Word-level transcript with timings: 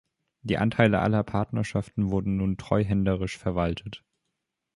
Die 0.41 0.57
Anteile 0.57 0.97
aller 0.99 1.21
Partnerschaften 1.21 2.09
wurden 2.09 2.35
nun 2.37 2.57
treuhänderisch 2.57 3.37
verwaltet. 3.37 4.03